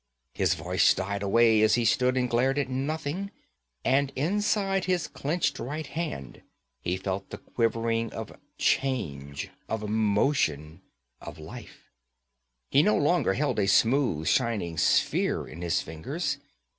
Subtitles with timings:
[0.33, 3.29] His voice died away as he stood and glared at nothing;
[3.85, 6.41] and inside his clenched right hand
[6.81, 10.81] he felt the quivering of change, of motion,
[11.21, 11.91] of life.
[12.71, 16.39] He no longer held a smooth shining sphere in his fingers.